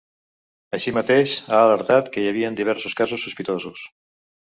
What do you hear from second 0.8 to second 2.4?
mateix, ha alertat que hi